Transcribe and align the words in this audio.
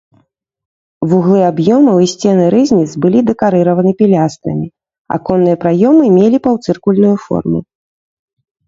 Вуглы 1.11 1.41
аб'ёмаў 1.49 1.97
і 2.05 2.09
сцены 2.13 2.43
рызніц 2.55 2.89
былі 3.05 3.19
дэкарыраваны 3.29 3.91
пілястрамі, 4.01 4.67
аконныя 5.19 5.55
праёмы 5.67 6.05
мелі 6.19 6.37
паўцыркульную 6.49 7.15
форму. 7.29 7.59